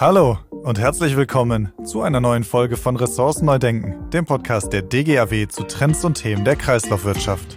[0.00, 4.82] Hallo und herzlich willkommen zu einer neuen Folge von Ressourcen neu denken, dem Podcast der
[4.82, 7.56] DGAW zu Trends und Themen der Kreislaufwirtschaft.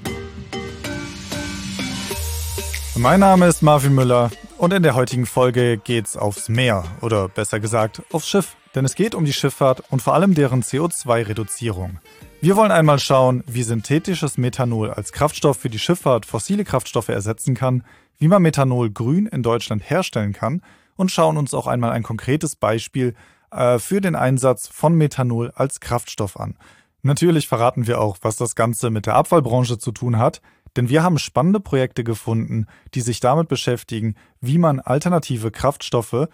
[2.95, 7.59] Mein Name ist Marvin Müller und in der heutigen Folge geht's aufs Meer oder besser
[7.59, 11.99] gesagt aufs Schiff, denn es geht um die Schifffahrt und vor allem deren CO2-Reduzierung.
[12.41, 17.53] Wir wollen einmal schauen, wie synthetisches Methanol als Kraftstoff für die Schifffahrt fossile Kraftstoffe ersetzen
[17.53, 17.83] kann,
[18.17, 20.63] wie man Methanol grün in Deutschland herstellen kann
[21.01, 23.15] und schauen uns auch einmal ein konkretes Beispiel
[23.51, 26.57] äh, für den Einsatz von Methanol als Kraftstoff an.
[27.01, 30.41] Natürlich verraten wir auch, was das Ganze mit der Abfallbranche zu tun hat,
[30.75, 36.27] denn wir haben spannende Projekte gefunden, die sich damit beschäftigen, wie man alternative Kraftstoffe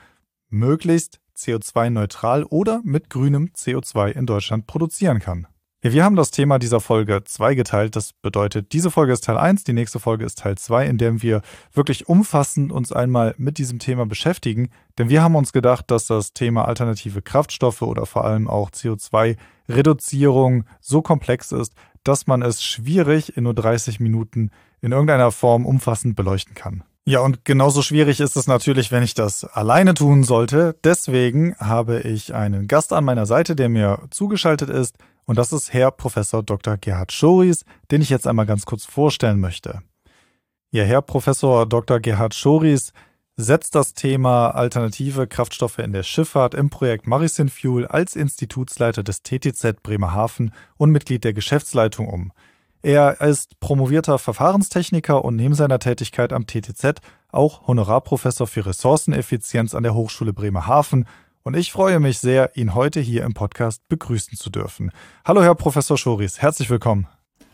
[0.50, 5.48] möglichst CO2-neutral oder mit grünem CO2 in Deutschland produzieren kann.
[5.82, 7.96] Wir haben das Thema dieser Folge zweigeteilt.
[7.96, 11.22] Das bedeutet, diese Folge ist Teil 1, die nächste Folge ist Teil 2, in dem
[11.22, 14.70] wir wirklich umfassend uns einmal mit diesem Thema beschäftigen.
[14.98, 20.64] Denn wir haben uns gedacht, dass das Thema alternative Kraftstoffe oder vor allem auch CO2-Reduzierung
[20.82, 24.50] so komplex ist, dass man es schwierig in nur 30 Minuten
[24.82, 26.84] in irgendeiner Form umfassend beleuchten kann.
[27.06, 30.76] Ja, und genauso schwierig ist es natürlich, wenn ich das alleine tun sollte.
[30.84, 34.98] Deswegen habe ich einen Gast an meiner Seite, der mir zugeschaltet ist.
[35.28, 36.78] Und das ist Herr Professor Dr.
[36.78, 39.82] Gerhard Schoris, den ich jetzt einmal ganz kurz vorstellen möchte.
[40.72, 42.00] Ja, Herr Professor Dr.
[42.00, 42.94] Gerhard Schoris
[43.36, 49.22] setzt das Thema alternative Kraftstoffe in der Schifffahrt im Projekt Marisin Fuel als Institutsleiter des
[49.22, 52.32] TTZ Bremerhaven und Mitglied der Geschäftsleitung um.
[52.82, 59.84] Er ist promovierter Verfahrenstechniker und neben seiner Tätigkeit am TTZ auch Honorarprofessor für Ressourceneffizienz an
[59.84, 61.06] der Hochschule Bremerhaven.
[61.48, 64.92] Und ich freue mich sehr, ihn heute hier im Podcast begrüßen zu dürfen.
[65.24, 67.08] Hallo, Herr Professor Schoris, herzlich willkommen.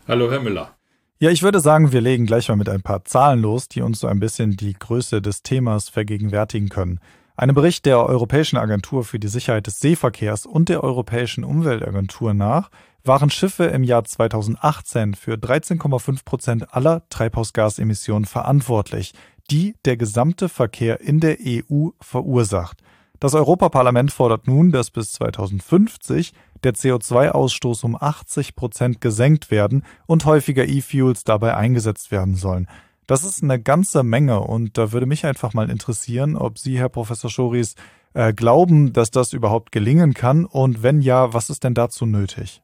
[0.08, 0.76] Hallo, Herr Müller.
[1.20, 4.00] Ja, ich würde sagen, wir legen gleich mal mit ein paar Zahlen los, die uns
[4.00, 7.02] so ein bisschen die Größe des Themas vergegenwärtigen können.
[7.36, 12.72] Einem Bericht der Europäischen Agentur für die Sicherheit des Seeverkehrs und der Europäischen Umweltagentur nach
[13.04, 19.14] waren Schiffe im Jahr 2018 für 13,5 Prozent aller Treibhausgasemissionen verantwortlich,
[19.52, 22.82] die der gesamte Verkehr in der EU verursacht.
[23.24, 26.34] Das Europaparlament fordert nun, dass bis 2050
[26.66, 32.68] der CO2-Ausstoß um 80 Prozent gesenkt werden und häufiger E-Fuels dabei eingesetzt werden sollen.
[33.08, 36.90] Das ist eine ganze Menge und da würde mich einfach mal interessieren, ob Sie, Herr
[36.90, 37.76] Professor Schoris,
[38.14, 42.62] äh, glauben, dass das überhaupt gelingen kann und wenn ja, was ist denn dazu nötig?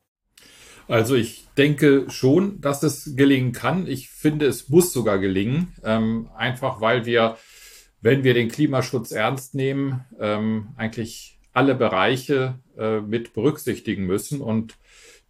[0.90, 3.86] Also ich denke schon, dass es gelingen kann.
[3.86, 7.38] Ich finde, es muss sogar gelingen, ähm, einfach weil wir,
[8.02, 14.42] wenn wir den Klimaschutz ernst nehmen, ähm, eigentlich alle Bereiche äh, mit berücksichtigen müssen.
[14.42, 14.76] Und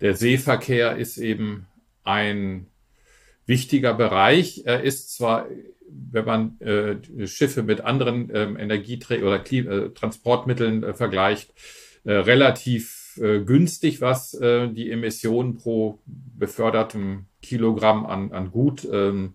[0.01, 1.65] der Seeverkehr ist eben
[2.03, 2.67] ein
[3.45, 4.63] wichtiger Bereich.
[4.65, 5.47] Er ist zwar,
[5.89, 11.53] wenn man äh, Schiffe mit anderen ähm, Energieträgern oder Klima äh, Transportmitteln äh, vergleicht,
[12.03, 19.33] äh, relativ äh, günstig, was äh, die Emissionen pro befördertem Kilogramm an, an Gut ähm,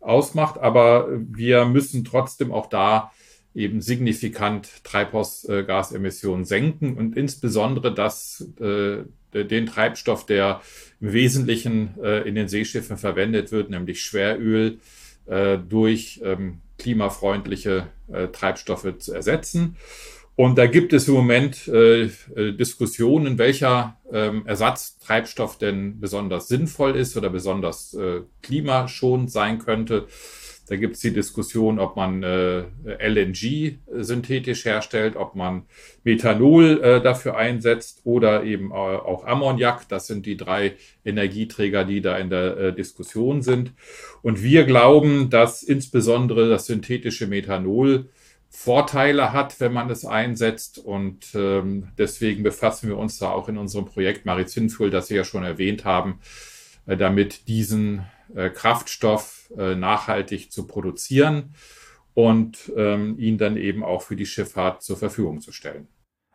[0.00, 0.58] ausmacht.
[0.58, 3.12] Aber wir müssen trotzdem auch da
[3.54, 8.98] eben signifikant Treibhausgasemissionen senken und insbesondere das, äh,
[9.34, 10.60] den Treibstoff, der
[11.00, 14.78] im Wesentlichen äh, in den Seeschiffen verwendet wird, nämlich Schweröl,
[15.26, 19.76] äh, durch ähm, klimafreundliche äh, Treibstoffe zu ersetzen.
[20.36, 26.96] Und da gibt es im Moment äh, äh, Diskussionen, welcher ähm, Ersatztreibstoff denn besonders sinnvoll
[26.96, 30.06] ist oder besonders äh, klimaschonend sein könnte.
[30.70, 35.64] Da gibt es die Diskussion, ob man äh, LNG synthetisch herstellt, ob man
[36.04, 39.88] Methanol äh, dafür einsetzt oder eben äh, auch Ammoniak.
[39.88, 43.72] Das sind die drei Energieträger, die da in der äh, Diskussion sind.
[44.22, 48.08] Und wir glauben, dass insbesondere das synthetische Methanol
[48.50, 50.78] Vorteile hat, wenn man es einsetzt.
[50.78, 55.24] Und ähm, deswegen befassen wir uns da auch in unserem Projekt Marizinfuel, das Sie ja
[55.24, 56.20] schon erwähnt haben,
[56.86, 61.54] äh, damit diesen äh, Kraftstoff äh, nachhaltig zu produzieren
[62.14, 65.88] und ähm, ihn dann eben auch für die Schifffahrt zur Verfügung zu stellen.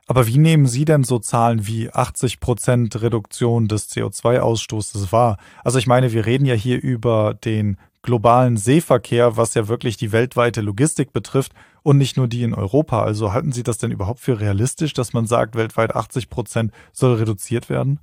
[0.08, 5.38] Aber wie nehmen Sie denn so Zahlen wie 80 Prozent Reduktion des CO2-Ausstoßes wahr?
[5.64, 10.12] Also ich meine, wir reden ja hier über den globalen Seeverkehr, was ja wirklich die
[10.12, 13.04] weltweite Logistik betrifft und nicht nur die in Europa.
[13.04, 17.16] Also halten Sie das denn überhaupt für realistisch, dass man sagt, weltweit 80 Prozent soll
[17.16, 18.00] reduziert werden?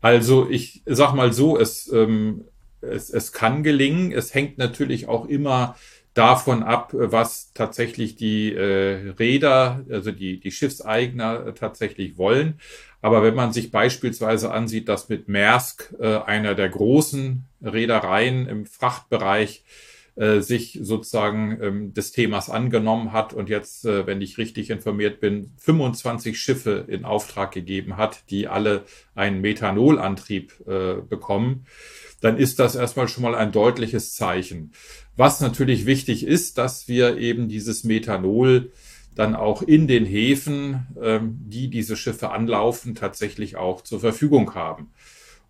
[0.00, 2.44] Also ich sag mal so, es, ähm,
[2.80, 4.10] es, es kann gelingen.
[4.10, 5.76] Es hängt natürlich auch immer
[6.14, 12.60] davon ab, was tatsächlich die äh, Räder, also die, die Schiffseigner tatsächlich wollen.
[13.00, 18.66] Aber wenn man sich beispielsweise ansieht, dass mit Maersk, äh, einer der großen Reedereien im
[18.66, 19.64] Frachtbereich,
[20.22, 25.18] äh, sich sozusagen ähm, des Themas angenommen hat und jetzt, äh, wenn ich richtig informiert
[25.18, 28.84] bin, 25 Schiffe in Auftrag gegeben hat, die alle
[29.16, 31.66] einen Methanolantrieb äh, bekommen,
[32.20, 34.70] dann ist das erstmal schon mal ein deutliches Zeichen.
[35.16, 38.70] Was natürlich wichtig ist, dass wir eben dieses Methanol
[39.16, 44.92] dann auch in den Häfen, ähm, die diese Schiffe anlaufen, tatsächlich auch zur Verfügung haben.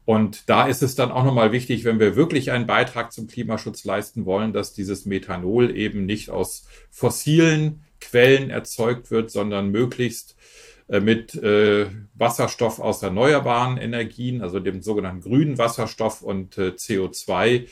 [0.05, 3.85] Und da ist es dann auch nochmal wichtig, wenn wir wirklich einen Beitrag zum Klimaschutz
[3.85, 10.37] leisten wollen, dass dieses Methanol eben nicht aus fossilen Quellen erzeugt wird, sondern möglichst
[10.89, 17.69] äh, mit äh, Wasserstoff aus erneuerbaren Energien, also dem sogenannten grünen Wasserstoff und äh, CO2,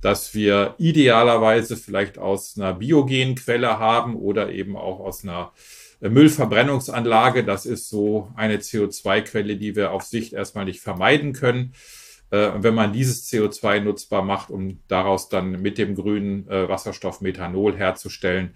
[0.00, 5.52] dass wir idealerweise vielleicht aus einer biogenen Quelle haben oder eben auch aus einer
[6.00, 7.44] Müllverbrennungsanlage.
[7.44, 11.72] Das ist so eine CO2-Quelle, die wir auf Sicht erstmal nicht vermeiden können.
[12.30, 16.68] Äh, und wenn man dieses CO2 nutzbar macht, um daraus dann mit dem grünen äh,
[16.68, 18.54] Wasserstoff Methanol herzustellen,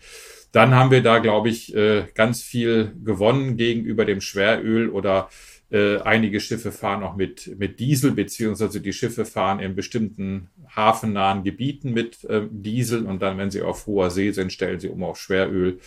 [0.53, 5.29] dann haben wir da, glaube ich, äh, ganz viel gewonnen gegenüber dem Schweröl oder
[5.75, 11.95] einige Schiffe fahren auch mit, mit Diesel, beziehungsweise die Schiffe fahren in bestimmten hafennahen Gebieten
[11.95, 12.19] mit
[12.51, 15.79] Diesel und dann, wenn sie auf hoher See sind, stellen sie um auf Schweröl.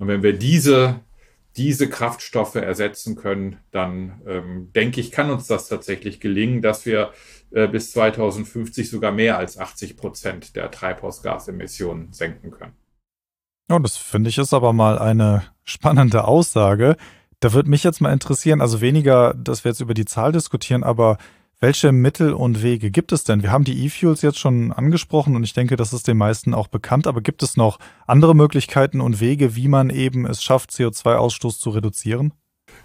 [0.00, 1.00] Und wenn wir diese,
[1.56, 7.12] diese Kraftstoffe ersetzen können, dann ähm, denke ich, kann uns das tatsächlich gelingen, dass wir
[7.50, 12.72] äh, bis 2050 sogar mehr als 80 Prozent der Treibhausgasemissionen senken können.
[13.70, 16.96] Ja, das finde ich ist aber mal eine spannende Aussage.
[17.40, 20.82] Da würde mich jetzt mal interessieren, also weniger, dass wir jetzt über die Zahl diskutieren,
[20.82, 21.18] aber
[21.60, 23.42] welche Mittel und Wege gibt es denn?
[23.42, 26.68] Wir haben die E-Fuels jetzt schon angesprochen und ich denke, das ist den meisten auch
[26.68, 31.58] bekannt, aber gibt es noch andere Möglichkeiten und Wege, wie man eben es schafft, CO2-Ausstoß
[31.58, 32.32] zu reduzieren?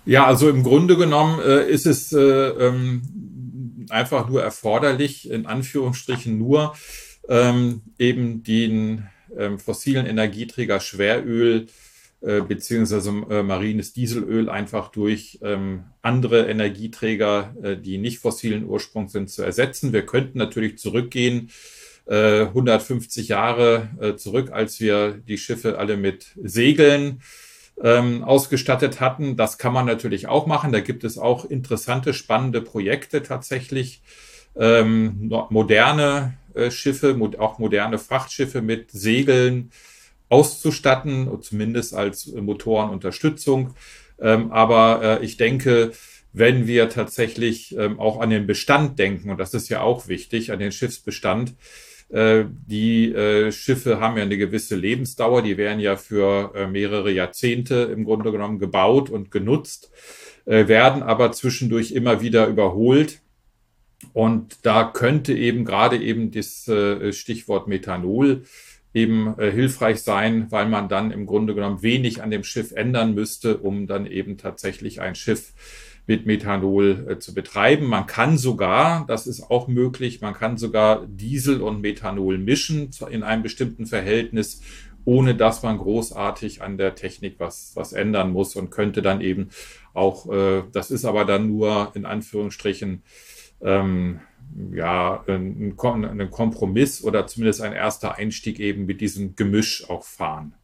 [0.05, 6.37] Ja, also im Grunde genommen äh, ist es äh, ähm, einfach nur erforderlich, in Anführungsstrichen
[6.37, 6.75] nur
[7.29, 9.07] ähm, eben den
[9.37, 11.84] ähm, fossilen Energieträger Schweröl äh,
[12.47, 19.29] beziehungsweise äh, marines Dieselöl einfach durch ähm, andere Energieträger, äh, die nicht fossilen Ursprungs sind,
[19.29, 19.93] zu ersetzen.
[19.93, 21.51] Wir könnten natürlich zurückgehen,
[22.07, 27.21] äh, 150 Jahre äh, zurück, als wir die Schiffe alle mit Segeln
[27.81, 29.37] ähm, ausgestattet hatten.
[29.37, 30.71] Das kann man natürlich auch machen.
[30.71, 34.01] Da gibt es auch interessante, spannende Projekte tatsächlich.
[34.55, 39.71] Ähm, moderne äh, Schiffe, auch moderne Frachtschiffe mit Segeln,
[40.29, 43.75] auszustatten, zumindest als Motorenunterstützung.
[44.19, 45.91] Ähm, aber äh, ich denke,
[46.33, 50.51] wenn wir tatsächlich ähm, auch an den Bestand denken, und das ist ja auch wichtig,
[50.51, 51.55] an den Schiffsbestand,
[52.09, 57.11] äh, die äh, Schiffe haben ja eine gewisse Lebensdauer, die werden ja für äh, mehrere
[57.11, 59.91] Jahrzehnte im Grunde genommen gebaut und genutzt,
[60.47, 63.21] werden aber zwischendurch immer wieder überholt.
[64.13, 66.69] Und da könnte eben gerade eben das
[67.17, 68.43] Stichwort Methanol
[68.95, 73.13] eben äh, hilfreich sein, weil man dann im Grunde genommen wenig an dem Schiff ändern
[73.13, 75.53] müsste, um dann eben tatsächlich ein Schiff
[76.07, 77.87] mit Methanol äh, zu betreiben.
[77.87, 83.23] Man kann sogar, das ist auch möglich, man kann sogar Diesel und Methanol mischen in
[83.23, 84.61] einem bestimmten Verhältnis,
[85.03, 89.49] ohne dass man großartig an der Technik was, was ändern muss und könnte dann eben
[89.93, 93.03] auch, äh, das ist aber dann nur in Anführungsstrichen,
[93.61, 94.21] ähm,
[94.71, 100.55] ja, ein, ein Kompromiss oder zumindest ein erster Einstieg eben mit diesem Gemisch auch fahren.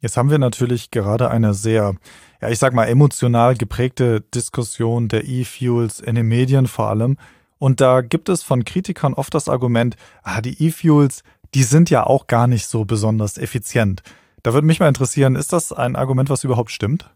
[0.00, 1.94] Jetzt haben wir natürlich gerade eine sehr,
[2.40, 7.16] ja, ich sag mal, emotional geprägte Diskussion der E-Fuels in den Medien vor allem.
[7.58, 11.22] Und da gibt es von Kritikern oft das Argument, ah, die E-Fuels,
[11.54, 14.02] die sind ja auch gar nicht so besonders effizient.
[14.42, 17.14] Da würde mich mal interessieren, ist das ein Argument, was überhaupt stimmt?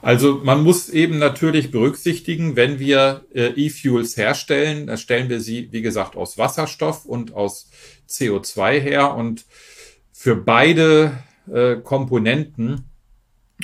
[0.00, 5.72] Also man muss eben natürlich berücksichtigen, wenn wir äh, E-Fuels herstellen, dann stellen wir sie,
[5.72, 7.70] wie gesagt, aus Wasserstoff und aus
[8.08, 9.14] CO2 her.
[9.14, 9.44] Und
[10.12, 11.18] für beide
[11.52, 12.84] äh, Komponenten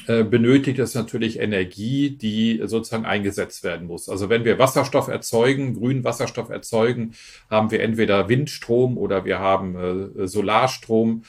[0.08, 4.08] äh, benötigt es natürlich Energie, die sozusagen eingesetzt werden muss.
[4.08, 7.14] Also wenn wir Wasserstoff erzeugen, grünen Wasserstoff erzeugen,
[7.48, 9.76] haben wir entweder Windstrom oder wir haben
[10.18, 11.22] äh, Solarstrom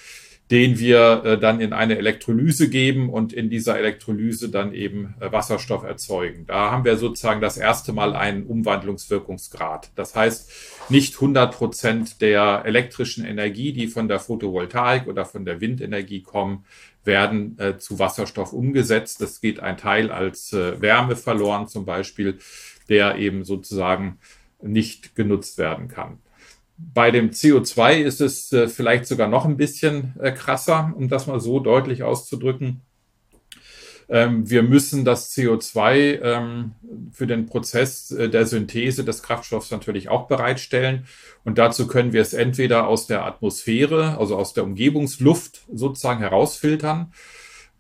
[0.52, 5.32] den wir äh, dann in eine Elektrolyse geben und in dieser Elektrolyse dann eben äh,
[5.32, 6.46] Wasserstoff erzeugen.
[6.46, 9.90] Da haben wir sozusagen das erste Mal einen Umwandlungswirkungsgrad.
[9.96, 10.52] Das heißt,
[10.90, 16.66] nicht 100 Prozent der elektrischen Energie, die von der Photovoltaik oder von der Windenergie kommen,
[17.04, 19.22] werden äh, zu Wasserstoff umgesetzt.
[19.22, 22.38] Es geht ein Teil als äh, Wärme verloren zum Beispiel,
[22.88, 24.20] der eben sozusagen
[24.62, 26.20] nicht genutzt werden kann.
[26.78, 31.28] Bei dem CO2 ist es äh, vielleicht sogar noch ein bisschen äh, krasser, um das
[31.28, 32.82] mal so deutlich auszudrücken.
[34.08, 36.72] Ähm, wir müssen das CO2 ähm,
[37.12, 41.06] für den Prozess äh, der Synthese des Kraftstoffs natürlich auch bereitstellen.
[41.44, 47.14] Und dazu können wir es entweder aus der Atmosphäre, also aus der Umgebungsluft sozusagen herausfiltern.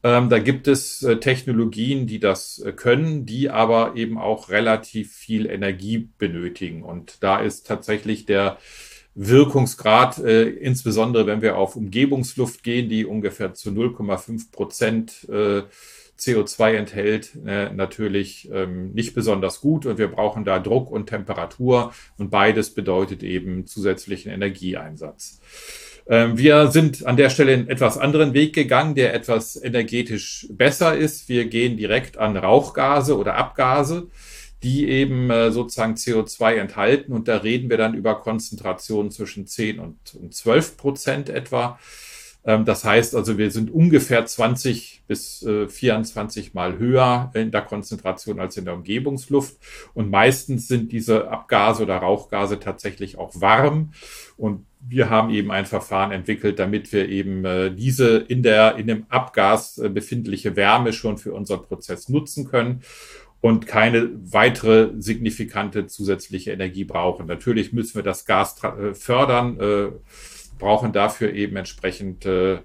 [0.03, 5.13] Ähm, da gibt es äh, Technologien, die das äh, können, die aber eben auch relativ
[5.13, 6.83] viel Energie benötigen.
[6.83, 8.57] Und da ist tatsächlich der
[9.15, 15.63] Wirkungsgrad, äh, insbesondere wenn wir auf Umgebungsluft gehen, die ungefähr zu 0,5 Prozent äh,
[16.19, 21.93] CO2 enthält, äh, natürlich ähm, nicht besonders gut und wir brauchen da Druck und Temperatur
[22.17, 25.39] und beides bedeutet eben zusätzlichen Energieeinsatz.
[26.07, 30.95] Ähm, wir sind an der Stelle einen etwas anderen Weg gegangen, der etwas energetisch besser
[30.95, 31.29] ist.
[31.29, 34.07] Wir gehen direkt an Rauchgase oder Abgase
[34.63, 37.13] die eben äh, sozusagen CO2 enthalten.
[37.13, 41.79] Und da reden wir dann über Konzentrationen zwischen 10 und, und 12 Prozent etwa.
[42.45, 47.61] Ähm, das heißt also, wir sind ungefähr 20 bis äh, 24 Mal höher in der
[47.61, 49.57] Konzentration als in der Umgebungsluft.
[49.93, 53.91] Und meistens sind diese Abgase oder Rauchgase tatsächlich auch warm.
[54.37, 58.85] Und wir haben eben ein Verfahren entwickelt, damit wir eben äh, diese in der, in
[58.85, 62.81] dem Abgas äh, befindliche Wärme schon für unseren Prozess nutzen können
[63.45, 67.27] und keine weitere signifikante zusätzliche Energie brauchen.
[67.27, 69.91] Natürlich müssen wir das Gas äh, fördern, äh,
[70.57, 72.61] brauchen dafür eben entsprechend äh,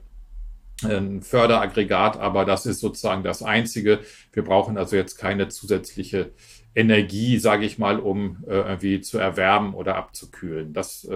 [0.82, 3.99] ein Förderaggregat, aber das ist sozusagen das Einzige.
[4.32, 6.30] Wir brauchen also jetzt keine zusätzliche
[6.75, 10.72] Energie, sage ich mal, um irgendwie zu erwärmen oder abzukühlen.
[10.72, 11.06] Das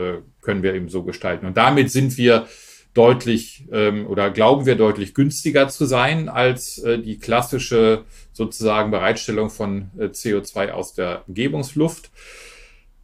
[0.43, 1.47] können wir eben so gestalten.
[1.47, 2.47] Und damit sind wir
[2.95, 9.51] deutlich ähm, oder glauben wir deutlich günstiger zu sein als äh, die klassische sozusagen Bereitstellung
[9.51, 12.11] von äh, CO2 aus der Umgebungsluft.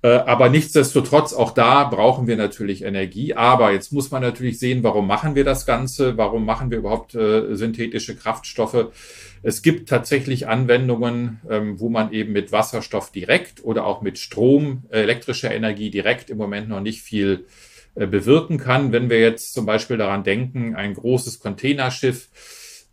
[0.02, 3.35] Äh, aber nichtsdestotrotz, auch da brauchen wir natürlich Energie.
[3.35, 6.16] Aber jetzt muss man natürlich sehen, warum machen wir das Ganze?
[6.16, 8.92] Warum machen wir überhaupt äh, synthetische Kraftstoffe?
[9.42, 14.85] Es gibt tatsächlich Anwendungen, ähm, wo man eben mit Wasserstoff direkt oder auch mit Strom,
[14.90, 17.47] äh, elektrischer Energie direkt im Moment noch nicht viel
[17.94, 18.92] bewirken kann.
[18.92, 22.28] Wenn wir jetzt zum Beispiel daran denken, ein großes Containerschiff,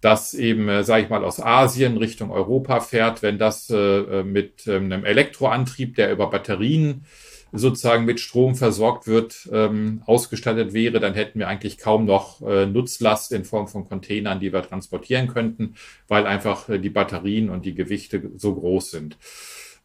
[0.02, 4.68] das eben, äh, sage ich mal, aus Asien Richtung Europa fährt, wenn das äh, mit
[4.68, 7.06] ähm, einem Elektroantrieb, der über Batterien
[7.54, 12.66] sozusagen mit Strom versorgt wird, ähm, ausgestattet wäre, dann hätten wir eigentlich kaum noch äh,
[12.66, 15.76] Nutzlast in Form von Containern, die wir transportieren könnten,
[16.08, 19.18] weil einfach äh, die Batterien und die Gewichte so groß sind.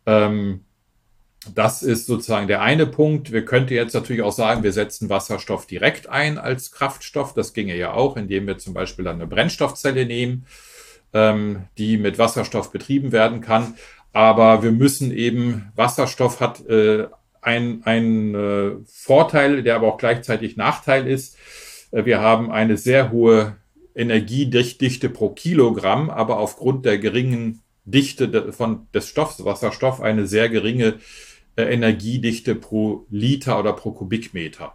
[0.07, 0.64] Ähm,
[1.55, 3.33] das ist sozusagen der eine Punkt.
[3.33, 7.35] Wir könnten jetzt natürlich auch sagen, wir setzen Wasserstoff direkt ein als Kraftstoff.
[7.35, 10.47] Das ginge ja auch, indem wir zum Beispiel dann eine Brennstoffzelle nehmen,
[11.13, 13.75] ähm, die mit Wasserstoff betrieben werden kann.
[14.13, 17.09] Aber wir müssen eben, Wasserstoff hat äh,
[17.41, 21.37] ein, ein äh, Vorteil, der aber auch gleichzeitig Nachteil ist.
[21.91, 23.57] Äh, wir haben eine sehr hohe
[23.95, 30.95] Energiedichte pro Kilogramm, aber aufgrund der geringen Dichte von, des Stoffs Wasserstoff eine sehr geringe
[31.57, 34.75] äh, Energiedichte pro Liter oder pro Kubikmeter.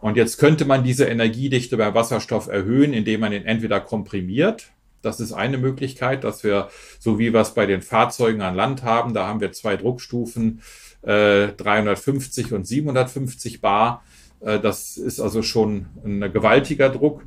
[0.00, 4.72] Und jetzt könnte man diese Energiedichte beim Wasserstoff erhöhen, indem man ihn entweder komprimiert.
[5.00, 8.82] Das ist eine Möglichkeit, dass wir, so wie wir es bei den Fahrzeugen an Land
[8.82, 10.62] haben, da haben wir zwei Druckstufen,
[11.02, 14.04] äh, 350 und 750 Bar.
[14.40, 17.24] Äh, das ist also schon ein gewaltiger Druck.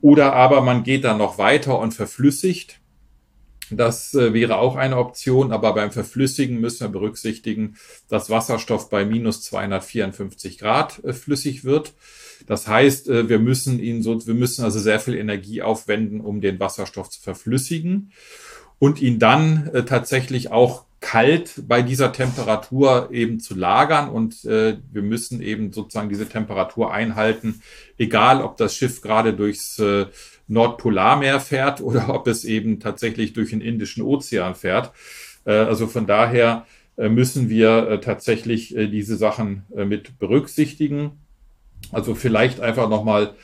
[0.00, 2.80] Oder aber man geht dann noch weiter und verflüssigt.
[3.70, 7.76] Das äh, wäre auch eine Option, aber beim Verflüssigen müssen wir berücksichtigen,
[8.08, 11.94] dass Wasserstoff bei minus 254 Grad äh, flüssig wird.
[12.46, 16.40] Das heißt, äh, wir müssen ihn so, wir müssen also sehr viel Energie aufwenden, um
[16.40, 18.12] den Wasserstoff zu verflüssigen
[18.78, 25.02] und ihn dann tatsächlich auch kalt bei dieser Temperatur eben zu lagern und äh, wir
[25.02, 27.62] müssen eben sozusagen diese Temperatur einhalten,
[27.98, 30.06] egal ob das Schiff gerade durchs äh,
[30.48, 34.92] Nordpolarmeer fährt oder ob es eben tatsächlich durch den Indischen Ozean fährt.
[35.44, 41.12] Äh, also von daher äh, müssen wir äh, tatsächlich diese Sachen mit berücksichtigen.
[41.92, 43.34] Also vielleicht einfach nochmal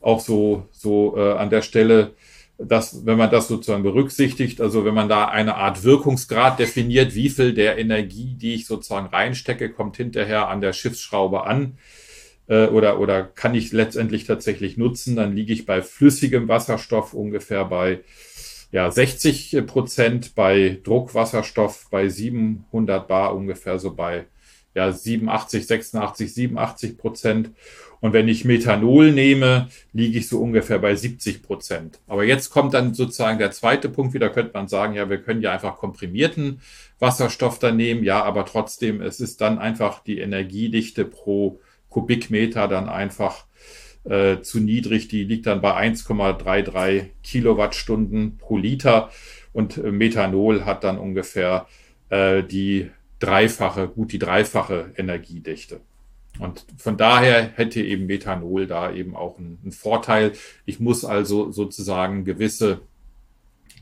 [0.00, 2.12] auch so, so an der Stelle,
[2.58, 7.30] dass, wenn man das sozusagen berücksichtigt, also wenn man da eine Art Wirkungsgrad definiert, wie
[7.30, 11.78] viel der Energie, die ich sozusagen reinstecke, kommt hinterher an der Schiffsschraube an,
[12.48, 17.64] äh, oder, oder kann ich letztendlich tatsächlich nutzen, dann liege ich bei flüssigem Wasserstoff ungefähr
[17.64, 18.00] bei
[18.70, 24.26] ja, 60 Prozent, bei Druckwasserstoff bei 700 Bar ungefähr so bei
[24.74, 27.50] ja, 87, 86, 87 Prozent.
[28.00, 31.98] Und wenn ich Methanol nehme, liege ich so ungefähr bei 70 Prozent.
[32.06, 35.42] Aber jetzt kommt dann sozusagen der zweite Punkt wieder, könnte man sagen, ja, wir können
[35.42, 36.60] ja einfach komprimierten
[37.00, 38.04] Wasserstoff da nehmen.
[38.04, 43.46] Ja, aber trotzdem, es ist dann einfach die Energiedichte pro Kubikmeter dann einfach
[44.04, 45.08] äh, zu niedrig.
[45.08, 49.10] Die liegt dann bei 1,33 Kilowattstunden pro Liter.
[49.52, 51.66] und äh, Methanol hat dann ungefähr
[52.10, 55.80] äh, die dreifache, gut die dreifache Energiedichte.
[56.38, 60.32] Und von daher hätte eben Methanol da eben auch einen, einen Vorteil.
[60.66, 62.80] Ich muss also sozusagen gewisse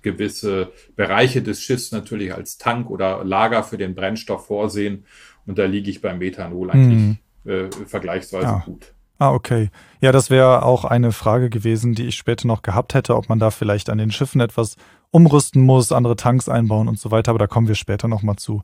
[0.07, 5.05] gewisse Bereiche des Schiffs natürlich als Tank oder Lager für den Brennstoff vorsehen.
[5.47, 7.19] Und da liege ich beim Methanol eigentlich hm.
[7.47, 8.62] Äh, vergleichsweise ja.
[8.65, 8.93] gut.
[9.19, 9.71] Ah, okay.
[10.00, 13.38] Ja, das wäre auch eine Frage gewesen, die ich später noch gehabt hätte, ob man
[13.38, 14.76] da vielleicht an den Schiffen etwas
[15.11, 18.62] umrüsten muss, andere Tanks einbauen und so weiter, aber da kommen wir später nochmal zu.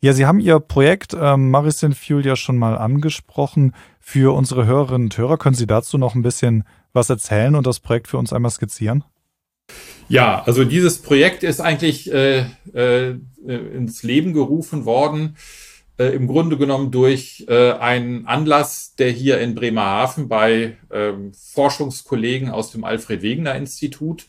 [0.00, 3.72] Ja, Sie haben Ihr Projekt ähm, Marisin Fuel ja schon mal angesprochen.
[4.00, 7.78] Für unsere Hörerinnen und Hörer können Sie dazu noch ein bisschen was erzählen und das
[7.78, 9.04] Projekt für uns einmal skizzieren?
[10.08, 15.36] Ja, also dieses Projekt ist eigentlich äh, äh, ins Leben gerufen worden,
[16.02, 22.50] äh, im Grunde genommen durch äh, einen Anlass, der hier in Bremerhaven bei ähm, Forschungskollegen
[22.50, 24.26] aus dem Alfred Wegener Institut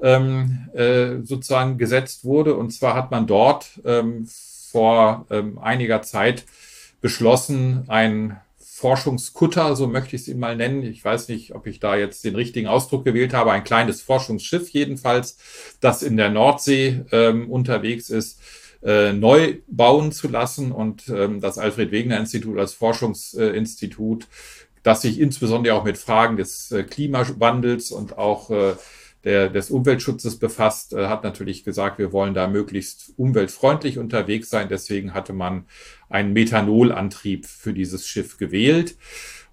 [0.00, 2.54] ähm, äh, sozusagen gesetzt wurde.
[2.54, 4.28] Und zwar hat man dort ähm,
[4.70, 6.44] vor ähm, einiger Zeit
[7.00, 10.84] beschlossen, ein Forschungskutter, so möchte ich es ihn mal nennen.
[10.84, 13.50] Ich weiß nicht, ob ich da jetzt den richtigen Ausdruck gewählt habe.
[13.50, 15.36] Ein kleines Forschungsschiff jedenfalls,
[15.80, 18.40] das in der Nordsee ähm, unterwegs ist,
[18.82, 24.26] äh, neu bauen zu lassen und ähm, das Alfred Wegener Institut als Forschungsinstitut,
[24.82, 28.74] das sich insbesondere auch mit Fragen des äh, Klimawandels und auch äh,
[29.24, 34.68] der, des Umweltschutzes befasst, äh, hat natürlich gesagt, wir wollen da möglichst umweltfreundlich unterwegs sein.
[34.68, 35.64] Deswegen hatte man
[36.08, 38.96] einen Methanolantrieb für dieses Schiff gewählt.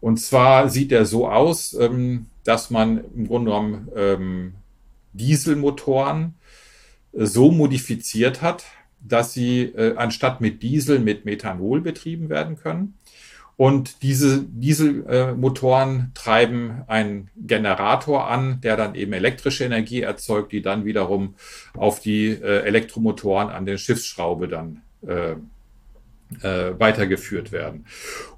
[0.02, 4.54] Und zwar sieht er so aus, ähm, dass man im Grunde genommen ähm,
[5.14, 6.36] Dieselmotoren
[7.14, 8.66] äh, so modifiziert hat,
[9.08, 12.96] dass sie äh, anstatt mit Diesel mit Methanol betrieben werden können.
[13.58, 20.84] Und diese Dieselmotoren treiben einen Generator an, der dann eben elektrische Energie erzeugt, die dann
[20.84, 21.36] wiederum
[21.74, 25.36] auf die äh, Elektromotoren an den Schiffsschraube dann äh,
[26.42, 27.86] äh, weitergeführt werden.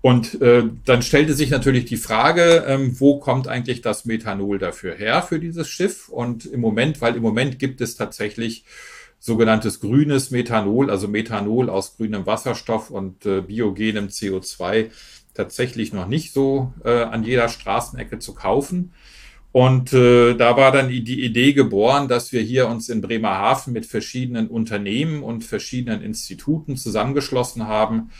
[0.01, 4.93] Und äh, dann stellte sich natürlich die Frage, ähm, wo kommt eigentlich das Methanol dafür
[4.93, 6.09] her für dieses Schiff?
[6.09, 8.65] Und im Moment, weil im Moment gibt es tatsächlich
[9.19, 14.89] sogenanntes grünes Methanol, also Methanol aus grünem Wasserstoff und äh, biogenem CO2
[15.33, 18.93] tatsächlich noch nicht so äh, an jeder Straßenecke zu kaufen.
[19.51, 23.85] Und äh, da war dann die Idee geboren, dass wir hier uns in Bremerhaven mit
[23.85, 28.11] verschiedenen Unternehmen und verschiedenen Instituten zusammengeschlossen haben,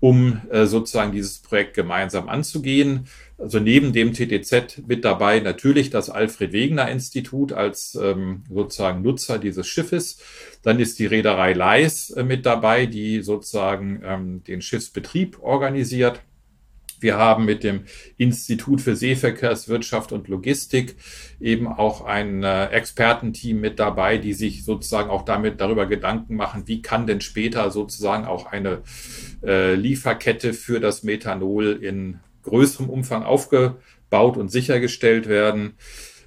[0.00, 3.06] um äh, sozusagen dieses Projekt gemeinsam anzugehen.
[3.40, 9.38] Also neben dem TTZ mit dabei natürlich das Alfred Wegener Institut als ähm, sozusagen Nutzer
[9.38, 10.18] dieses Schiffes.
[10.62, 16.20] Dann ist die Reederei Leis äh, mit dabei, die sozusagen ähm, den Schiffsbetrieb organisiert.
[17.00, 17.84] Wir haben mit dem
[18.18, 20.96] Institut für Seeverkehrswirtschaft und Logistik
[21.40, 26.64] eben auch ein äh, Expertenteam mit dabei, die sich sozusagen auch damit darüber Gedanken machen,
[26.66, 28.82] wie kann denn später sozusagen auch eine
[29.42, 35.74] äh, Lieferkette für das Methanol in größerem Umfang aufgebaut und sichergestellt werden.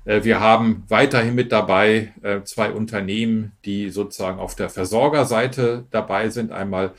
[0.06, 6.30] Äh, wir haben weiterhin mit dabei äh, zwei Unternehmen, die sozusagen auf der Versorgerseite dabei
[6.30, 6.52] sind.
[6.52, 6.94] Einmal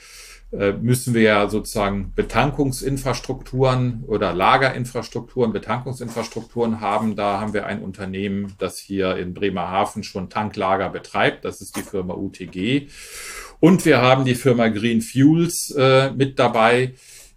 [0.58, 7.16] äh, müssen wir ja sozusagen Betankungsinfrastrukturen oder Lagerinfrastrukturen, Betankungsinfrastrukturen haben.
[7.16, 11.44] Da haben wir ein Unternehmen, das hier in Bremerhaven schon Tanklager betreibt.
[11.44, 12.88] Das ist die Firma UTG.
[13.58, 16.94] Und wir haben die Firma Green Fuels äh, mit dabei,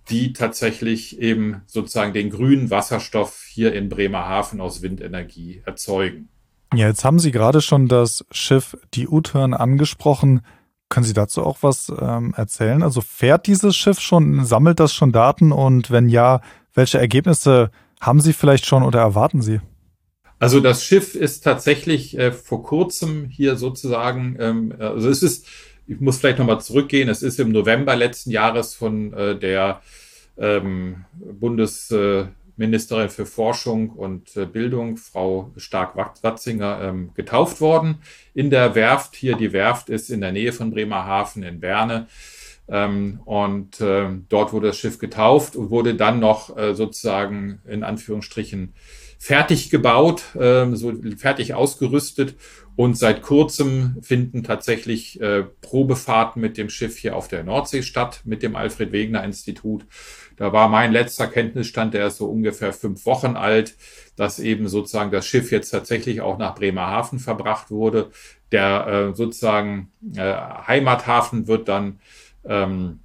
[0.10, 6.30] die tatsächlich eben sozusagen den grünen Wasserstoff hier in Bremerhaven aus Windenergie erzeugen.
[6.74, 10.42] Ja, jetzt haben Sie gerade schon das Schiff die U-Turn angesprochen.
[10.90, 12.84] Können Sie dazu auch was ähm, erzählen?
[12.84, 16.42] Also fährt dieses Schiff schon, sammelt das schon Daten und wenn ja,
[16.74, 19.60] welche Ergebnisse haben Sie vielleicht schon oder erwarten Sie?
[20.40, 25.48] Also das Schiff ist tatsächlich äh, vor kurzem hier sozusagen, ähm, also es ist,
[25.88, 29.82] ich muss vielleicht nochmal zurückgehen, es ist im November letzten Jahres von äh, der
[30.38, 32.26] ähm, Bundes, äh,
[32.58, 38.00] Ministerin für Forschung und äh, Bildung, Frau Stark-Watzinger, ähm, getauft worden
[38.34, 39.16] in der Werft.
[39.16, 42.08] Hier die Werft ist in der Nähe von Bremerhaven in Berne.
[42.68, 47.84] Ähm, und äh, dort wurde das Schiff getauft und wurde dann noch äh, sozusagen in
[47.84, 48.74] Anführungsstrichen
[49.18, 52.36] fertig gebaut, äh, so fertig ausgerüstet.
[52.76, 58.22] Und seit kurzem finden tatsächlich äh, Probefahrten mit dem Schiff hier auf der Nordsee statt,
[58.24, 59.84] mit dem Alfred Wegener Institut.
[60.36, 63.76] Da war mein letzter Kenntnisstand, der ist so ungefähr fünf Wochen alt,
[64.16, 68.12] dass eben sozusagen das Schiff jetzt tatsächlich auch nach Bremerhaven verbracht wurde.
[68.52, 70.34] Der äh, sozusagen äh,
[70.68, 72.00] Heimathafen wird dann
[72.46, 73.00] ähm,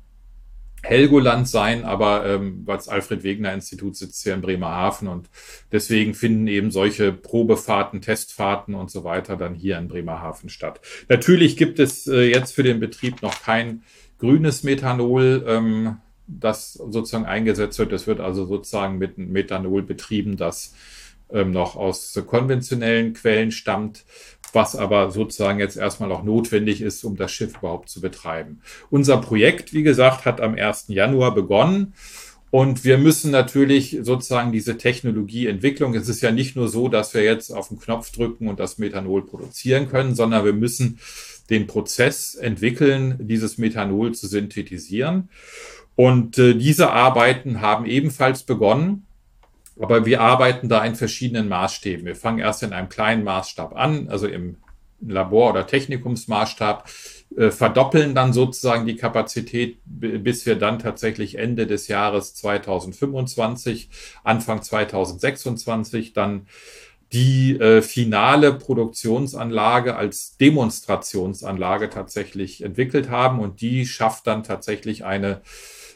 [0.83, 5.31] Helgoland sein, aber ähm, das Alfred Wegener Institut sitzt hier in Bremerhaven und
[5.71, 10.81] deswegen finden eben solche Probefahrten, Testfahrten und so weiter dann hier in Bremerhaven statt.
[11.09, 13.83] Natürlich gibt es äh, jetzt für den Betrieb noch kein
[14.19, 17.93] grünes Methanol, ähm, das sozusagen eingesetzt wird.
[17.93, 20.75] Es wird also sozusagen mit Methanol betrieben, das
[21.33, 24.05] noch aus konventionellen Quellen stammt
[24.53, 28.61] was aber sozusagen jetzt erstmal auch notwendig ist, um das Schiff überhaupt zu betreiben.
[28.91, 30.87] Unser Projekt, wie gesagt, hat am 1.
[30.89, 31.95] Januar begonnen.
[32.51, 37.23] Und wir müssen natürlich sozusagen diese Technologieentwicklung, es ist ja nicht nur so, dass wir
[37.23, 40.99] jetzt auf den Knopf drücken und das Methanol produzieren können, sondern wir müssen
[41.49, 45.31] den Prozess entwickeln, dieses Methanol zu synthetisieren.
[45.97, 49.07] Und äh, diese Arbeiten haben ebenfalls begonnen.
[49.81, 52.05] Aber wir arbeiten da in verschiedenen Maßstäben.
[52.05, 54.57] Wir fangen erst in einem kleinen Maßstab an, also im
[55.01, 56.89] Labor- oder Technikumsmaßstab,
[57.37, 63.89] äh, verdoppeln dann sozusagen die Kapazität, bis wir dann tatsächlich Ende des Jahres 2025,
[64.23, 66.47] Anfang 2026 dann
[67.13, 75.43] die äh, finale Produktionsanlage als Demonstrationsanlage tatsächlich entwickelt haben und die schafft dann tatsächlich eine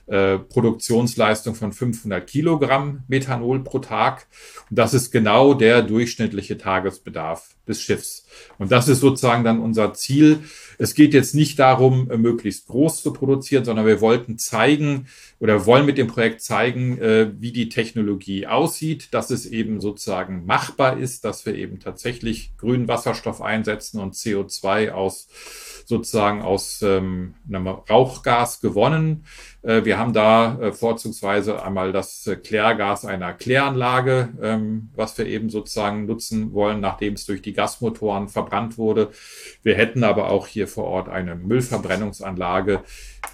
[0.07, 4.27] äh, Produktionsleistung von 500 Kilogramm Methanol pro Tag.
[4.71, 8.27] Und das ist genau der durchschnittliche Tagesbedarf des Schiffs.
[8.59, 10.41] Und das ist sozusagen dann unser Ziel.
[10.79, 15.09] Es geht jetzt nicht darum, äh, möglichst groß zu produzieren, sondern wir wollten zeigen
[15.39, 20.47] oder wollen mit dem Projekt zeigen, äh, wie die Technologie aussieht, dass es eben sozusagen
[20.47, 25.29] machbar ist, dass wir eben tatsächlich grünen Wasserstoff einsetzen und CO2 aus
[25.87, 29.25] sozusagen aus ähm, einem Rauchgas gewonnen.
[29.63, 35.27] Äh, wir haben da äh, vorzugsweise einmal das äh, Klärgas einer Kläranlage, ähm, was wir
[35.27, 39.11] eben sozusagen nutzen wollen, nachdem es durch die Gasmotoren verbrannt wurde.
[39.63, 42.83] Wir hätten aber auch hier vor Ort eine Müllverbrennungsanlage,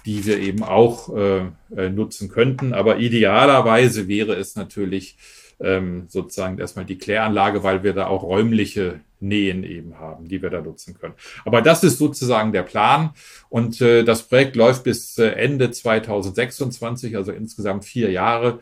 [0.05, 2.73] die wir eben auch äh, äh nutzen könnten.
[2.73, 5.17] Aber idealerweise wäre es natürlich
[5.59, 10.49] ähm, sozusagen erstmal die Kläranlage, weil wir da auch räumliche Nähen eben haben, die wir
[10.49, 11.15] da nutzen können.
[11.45, 13.11] Aber das ist sozusagen der Plan
[13.49, 18.59] und äh, das Projekt läuft bis äh, Ende 2026, also insgesamt vier Jahre.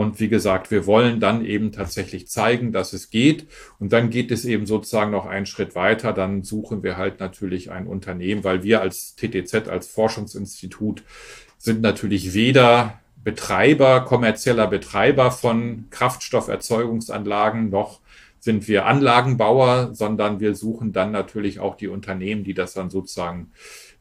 [0.00, 3.48] Und wie gesagt, wir wollen dann eben tatsächlich zeigen, dass es geht.
[3.78, 6.14] Und dann geht es eben sozusagen noch einen Schritt weiter.
[6.14, 11.02] Dann suchen wir halt natürlich ein Unternehmen, weil wir als TTZ, als Forschungsinstitut
[11.58, 18.00] sind natürlich weder Betreiber, kommerzieller Betreiber von Kraftstofferzeugungsanlagen noch
[18.38, 23.50] sind wir Anlagenbauer, sondern wir suchen dann natürlich auch die Unternehmen, die das dann sozusagen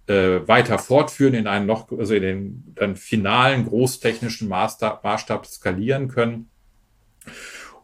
[0.10, 6.08] äh, weiter fortführen, in einen noch, also in den dann finalen großtechnischen Maßstab, Maßstab skalieren
[6.08, 6.50] können.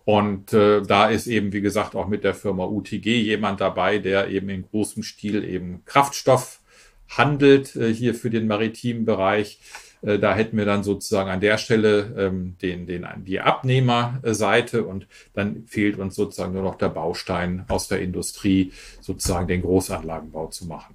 [0.05, 4.29] Und äh, da ist eben, wie gesagt, auch mit der Firma UTG jemand dabei, der
[4.29, 6.61] eben in großem Stil eben Kraftstoff
[7.09, 9.59] handelt, äh, hier für den maritimen Bereich.
[10.01, 15.07] Äh, da hätten wir dann sozusagen an der Stelle ähm, den, den, die Abnehmerseite und
[15.33, 20.65] dann fehlt uns sozusagen nur noch der Baustein aus der Industrie, sozusagen den Großanlagenbau zu
[20.65, 20.94] machen.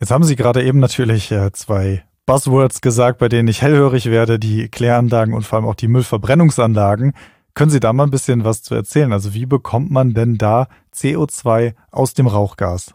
[0.00, 4.38] Jetzt haben Sie gerade eben natürlich äh, zwei Buzzwords gesagt, bei denen ich hellhörig werde,
[4.38, 7.14] die Kläranlagen und vor allem auch die Müllverbrennungsanlagen.
[7.54, 9.12] Können Sie da mal ein bisschen was zu erzählen?
[9.12, 12.94] Also wie bekommt man denn da CO2 aus dem Rauchgas?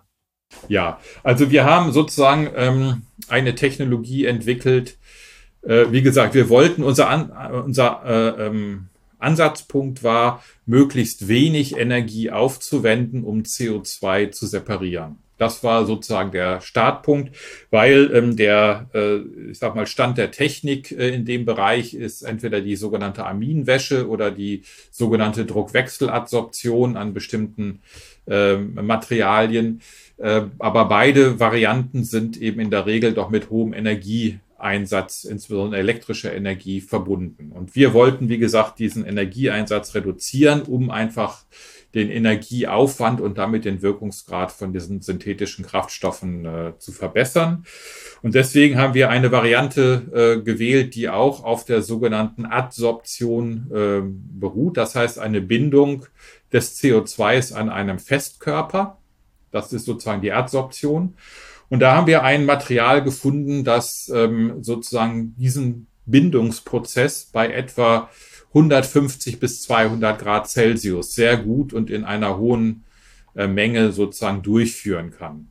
[0.67, 4.99] Ja, also wir haben sozusagen ähm, eine Technologie entwickelt,
[5.63, 7.31] äh, wie gesagt, wir wollten, unser, An,
[7.63, 15.17] unser äh, ähm, Ansatzpunkt war, möglichst wenig Energie aufzuwenden, um CO2 zu separieren.
[15.41, 17.35] Das war sozusagen der Startpunkt,
[17.71, 22.21] weil ähm, der, äh, ich sag mal, Stand der Technik äh, in dem Bereich ist
[22.21, 27.81] entweder die sogenannte Aminwäsche oder die sogenannte Druckwechseladsorption an bestimmten
[28.27, 29.81] äh, Materialien.
[30.17, 35.79] Äh, aber beide Varianten sind eben in der Regel doch mit hohem Energie Einsatz, insbesondere
[35.79, 37.51] elektrischer Energie, verbunden.
[37.51, 41.45] Und wir wollten, wie gesagt, diesen Energieeinsatz reduzieren, um einfach
[41.93, 47.65] den Energieaufwand und damit den Wirkungsgrad von diesen synthetischen Kraftstoffen äh, zu verbessern.
[48.21, 54.01] Und deswegen haben wir eine Variante äh, gewählt, die auch auf der sogenannten Adsorption äh,
[54.39, 54.77] beruht.
[54.77, 56.05] Das heißt, eine Bindung
[56.53, 58.97] des CO2s an einem Festkörper.
[59.51, 61.15] Das ist sozusagen die Adsorption.
[61.69, 68.09] Und da haben wir ein Material gefunden, das ähm, sozusagen diesen Bindungsprozess bei etwa
[68.53, 72.83] 150 bis 200 Grad Celsius sehr gut und in einer hohen
[73.35, 75.50] äh, Menge sozusagen durchführen kann.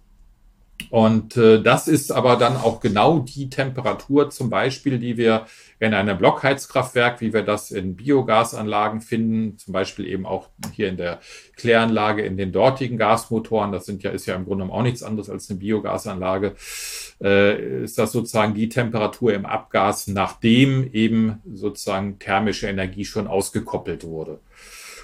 [0.88, 5.46] Und äh, das ist aber dann auch genau die Temperatur zum Beispiel, die wir
[5.78, 10.96] in einem Blockheizkraftwerk, wie wir das in Biogasanlagen finden, zum Beispiel eben auch hier in
[10.96, 11.20] der
[11.56, 15.28] Kläranlage in den dortigen Gasmotoren, das sind ja, ist ja im Grunde auch nichts anderes
[15.28, 16.54] als eine Biogasanlage,
[17.22, 24.04] äh, ist das sozusagen die Temperatur im Abgas, nachdem eben sozusagen thermische Energie schon ausgekoppelt
[24.04, 24.40] wurde.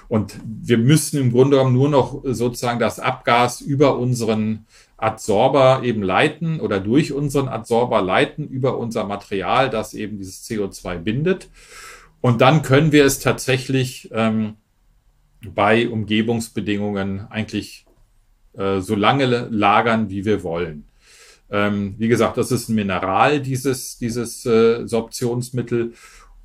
[0.08, 6.02] Und wir müssen im Grunde genommen nur noch sozusagen das Abgas über unseren Adsorber eben
[6.02, 11.48] leiten oder durch unseren Adsorber leiten über unser Material, das eben dieses CO2 bindet.
[12.20, 14.54] Und dann können wir es tatsächlich ähm,
[15.54, 17.86] bei Umgebungsbedingungen eigentlich
[18.54, 20.86] äh, so lange lagern, wie wir wollen.
[21.50, 25.92] Ähm, wie gesagt, das ist ein Mineral, dieses, dieses äh, Sorptionsmittel.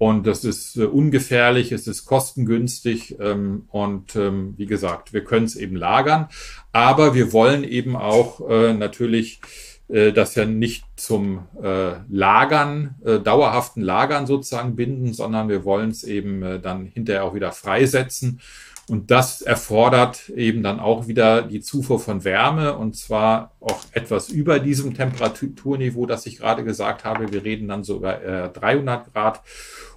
[0.01, 5.45] Und das ist äh, ungefährlich, es ist kostengünstig ähm, und ähm, wie gesagt, wir können
[5.45, 6.27] es eben lagern.
[6.71, 9.41] Aber wir wollen eben auch äh, natürlich
[9.89, 15.91] äh, das ja nicht zum äh, Lagern, äh, dauerhaften Lagern sozusagen binden, sondern wir wollen
[15.91, 18.41] es eben äh, dann hinterher auch wieder freisetzen.
[18.87, 24.29] Und das erfordert eben dann auch wieder die Zufuhr von Wärme und zwar auch etwas
[24.29, 27.31] über diesem Temperaturniveau, das ich gerade gesagt habe.
[27.31, 29.41] Wir reden dann so über äh, 300 Grad.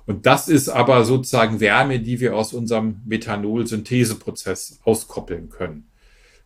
[0.06, 5.88] Und das ist aber sozusagen Wärme, die wir aus unserem Methanol-Syntheseprozess auskoppeln können.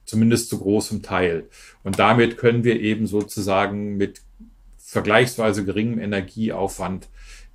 [0.04, 1.48] Zumindest zu großem Teil.
[1.82, 4.22] Und damit können wir eben sozusagen mit
[4.78, 7.08] vergleichsweise geringem Energieaufwand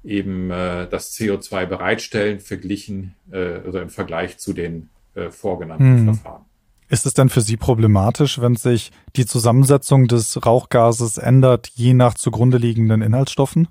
[0.03, 6.15] eben äh, das CO2 bereitstellen, verglichen, äh, also im Vergleich zu den äh, vorgenannten hm.
[6.15, 6.45] Verfahren.
[6.89, 12.13] Ist es denn für Sie problematisch, wenn sich die Zusammensetzung des Rauchgases ändert, je nach
[12.13, 13.67] zugrunde liegenden Inhaltsstoffen?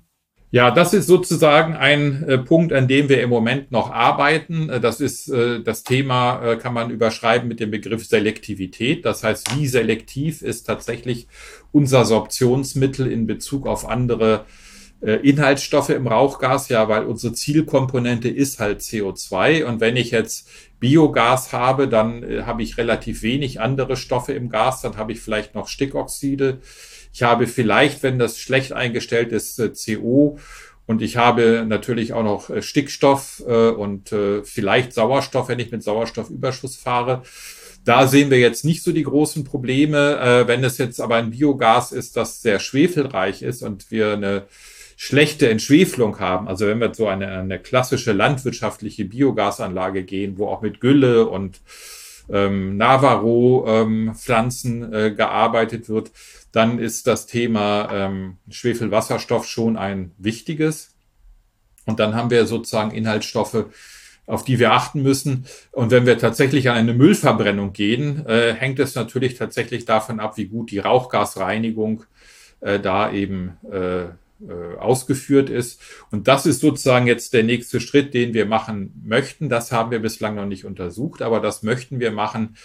[0.53, 4.69] Ja, das ist sozusagen ein äh, Punkt, an dem wir im Moment noch arbeiten.
[4.69, 9.03] Äh, das ist äh, das Thema, äh, kann man überschreiben mit dem Begriff Selektivität.
[9.03, 11.27] Das heißt, wie selektiv ist tatsächlich
[11.71, 14.45] unser Sorptionsmittel in Bezug auf andere
[15.01, 16.69] äh, Inhaltsstoffe im Rauchgas?
[16.69, 19.63] Ja, weil unsere Zielkomponente ist halt CO2.
[19.63, 20.47] Und wenn ich jetzt
[20.79, 24.81] Biogas habe, dann äh, habe ich relativ wenig andere Stoffe im Gas.
[24.81, 26.59] Dann habe ich vielleicht noch Stickoxide
[27.13, 30.39] ich habe vielleicht, wenn das schlecht eingestellt ist, äh, CO
[30.87, 35.83] und ich habe natürlich auch noch äh, Stickstoff äh, und vielleicht Sauerstoff, wenn ich mit
[35.83, 37.21] Sauerstoffüberschuss fahre.
[37.85, 40.45] Da sehen wir jetzt nicht so die großen Probleme.
[40.47, 44.43] Wenn es jetzt aber ein Biogas ist, das sehr schwefelreich ist und wir eine
[44.95, 50.61] schlechte Entschwefelung haben, also wenn wir so eine, eine klassische landwirtschaftliche Biogasanlage gehen, wo auch
[50.61, 51.59] mit Gülle und
[52.29, 56.11] ähm, Navarro-Pflanzen ähm, äh, gearbeitet wird,
[56.51, 60.93] dann ist das Thema ähm, Schwefelwasserstoff schon ein wichtiges.
[61.85, 63.65] Und dann haben wir sozusagen Inhaltsstoffe,
[64.25, 65.45] auf die wir achten müssen.
[65.71, 70.37] Und wenn wir tatsächlich an eine Müllverbrennung gehen, äh, hängt es natürlich tatsächlich davon ab,
[70.37, 72.05] wie gut die Rauchgasreinigung
[72.61, 74.05] äh, da eben äh,
[74.47, 75.81] äh, ausgeführt ist.
[76.11, 79.49] Und das ist sozusagen jetzt der nächste Schritt, den wir machen möchten.
[79.49, 82.55] Das haben wir bislang noch nicht untersucht, aber das möchten wir machen,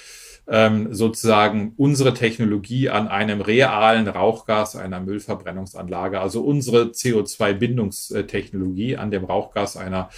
[0.49, 9.25] ähm, sozusagen unsere Technologie an einem realen Rauchgas einer Müllverbrennungsanlage, also unsere CO2-Bindungstechnologie an dem
[9.25, 10.09] Rauchgas einer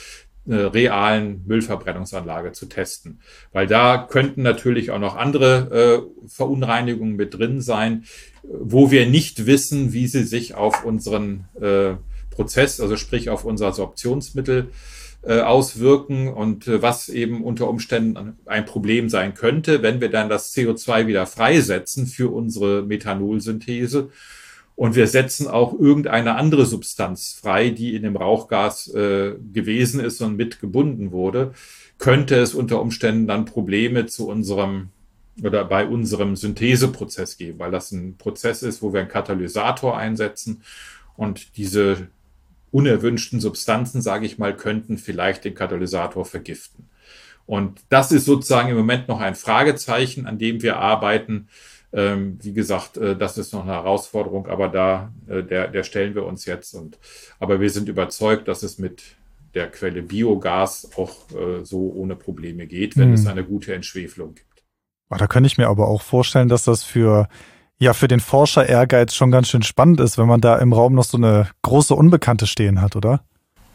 [0.46, 3.20] realen Müllverbrennungsanlage zu testen.
[3.52, 8.04] Weil da könnten natürlich auch noch andere äh, Verunreinigungen mit drin sein,
[8.42, 11.94] wo wir nicht wissen, wie sie sich auf unseren äh,
[12.30, 14.70] Prozess, also sprich auf unser Sorptionsmittel
[15.22, 20.30] äh, auswirken und äh, was eben unter Umständen ein Problem sein könnte, wenn wir dann
[20.30, 24.10] das CO2 wieder freisetzen für unsere Methanolsynthese
[24.80, 30.22] und wir setzen auch irgendeine andere Substanz frei, die in dem Rauchgas äh, gewesen ist
[30.22, 31.52] und mitgebunden wurde,
[31.98, 34.88] könnte es unter Umständen dann Probleme zu unserem
[35.42, 40.62] oder bei unserem Syntheseprozess geben, weil das ein Prozess ist, wo wir einen Katalysator einsetzen
[41.14, 42.08] und diese
[42.70, 46.88] unerwünschten Substanzen, sage ich mal, könnten vielleicht den Katalysator vergiften.
[47.44, 51.48] Und das ist sozusagen im Moment noch ein Fragezeichen, an dem wir arbeiten.
[51.92, 56.14] Ähm, wie gesagt, äh, das ist noch eine Herausforderung, aber da, äh, der, der stellen
[56.14, 56.74] wir uns jetzt.
[56.74, 56.98] Und,
[57.38, 59.02] aber wir sind überzeugt, dass es mit
[59.54, 63.14] der Quelle Biogas auch äh, so ohne Probleme geht, wenn hm.
[63.14, 64.46] es eine gute Entschwefelung gibt.
[65.10, 67.28] Oh, da könnte ich mir aber auch vorstellen, dass das für
[67.80, 70.94] ja für den Forscher Ehrgeiz schon ganz schön spannend ist, wenn man da im Raum
[70.94, 73.24] noch so eine große Unbekannte stehen hat, oder?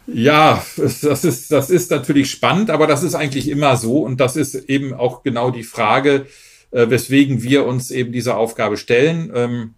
[0.06, 3.98] Ja, das ist, das ist natürlich spannend, aber das ist eigentlich immer so.
[3.98, 6.26] Und das ist eben auch genau die Frage,
[6.70, 9.74] äh, weswegen wir uns eben diese Aufgabe stellen ähm,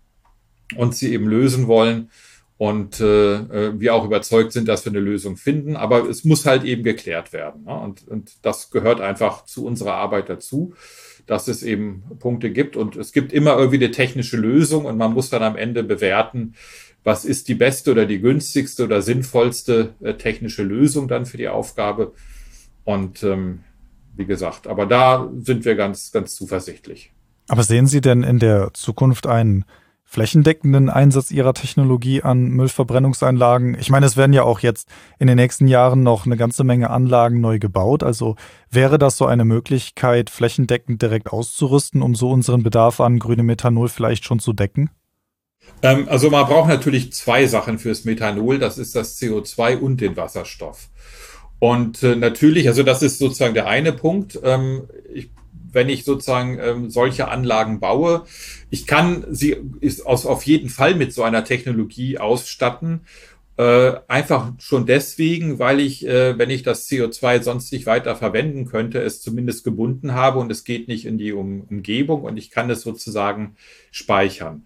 [0.76, 2.10] und sie eben lösen wollen.
[2.56, 5.76] Und äh, äh, wir auch überzeugt sind, dass wir eine Lösung finden.
[5.76, 7.64] Aber es muss halt eben geklärt werden.
[7.64, 7.78] Ne?
[7.78, 10.74] Und, und das gehört einfach zu unserer Arbeit dazu,
[11.26, 12.76] dass es eben Punkte gibt.
[12.76, 16.54] Und es gibt immer irgendwie eine technische Lösung und man muss dann am Ende bewerten,
[17.04, 21.48] was ist die beste oder die günstigste oder sinnvollste äh, technische Lösung dann für die
[21.48, 22.12] Aufgabe.
[22.84, 23.60] Und ähm,
[24.18, 24.66] wie gesagt.
[24.66, 27.12] Aber da sind wir ganz, ganz zuversichtlich.
[27.48, 29.64] Aber sehen Sie denn in der Zukunft einen
[30.04, 33.76] flächendeckenden Einsatz ihrer Technologie an Müllverbrennungseinlagen?
[33.78, 36.90] Ich meine, es werden ja auch jetzt in den nächsten Jahren noch eine ganze Menge
[36.90, 38.02] Anlagen neu gebaut.
[38.02, 38.36] Also
[38.70, 43.88] wäre das so eine Möglichkeit, flächendeckend direkt auszurüsten, um so unseren Bedarf an grünem Methanol
[43.88, 44.90] vielleicht schon zu decken?
[45.82, 48.58] Ähm, also man braucht natürlich zwei Sachen fürs Methanol.
[48.58, 50.88] Das ist das CO2 und den Wasserstoff.
[51.58, 54.38] Und äh, natürlich, also das ist sozusagen der eine Punkt.
[54.42, 55.30] Ähm, ich,
[55.72, 58.24] wenn ich sozusagen ähm, solche Anlagen baue,
[58.70, 63.00] ich kann sie ist aus, auf jeden Fall mit so einer Technologie ausstatten.
[63.56, 68.66] Äh, einfach schon deswegen, weil ich, äh, wenn ich das CO2 sonst nicht weiter verwenden
[68.66, 72.52] könnte, es zumindest gebunden habe und es geht nicht in die um Umgebung und ich
[72.52, 73.56] kann es sozusagen
[73.90, 74.64] speichern.